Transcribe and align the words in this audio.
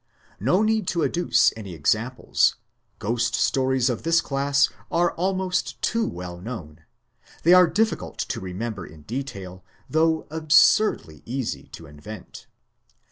No 0.39 0.63
need 0.63 0.87
to 0.87 1.03
adduce 1.03 1.53
any 1.55 1.75
ex 1.75 1.93
amples: 1.93 2.55
ghost 2.97 3.35
stories 3.35 3.87
of 3.87 4.01
this 4.01 4.19
class 4.19 4.67
are 4.89 5.11
almost 5.13 5.79
too 5.79 6.07
well 6.07 6.39
known; 6.41 6.81
they 7.43 7.53
are 7.53 7.67
difficult 7.67 8.17
to 8.17 8.39
remember 8.39 8.83
in 8.83 9.03
detail, 9.03 9.63
though 9.87 10.25
absurdly 10.31 11.21
easy 11.27 11.67
to 11.73 11.85
invent. 11.85 12.47